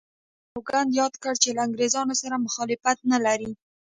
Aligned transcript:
امیر 0.07 0.49
سوګند 0.53 0.89
یاد 1.01 1.13
کړ 1.23 1.33
چې 1.43 1.49
له 1.55 1.61
انګریزانو 1.67 2.13
سره 2.21 2.43
مخالفت 2.45 2.97
نه 3.11 3.17
لري. 3.25 3.51